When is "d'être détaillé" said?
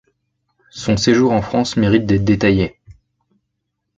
2.07-2.79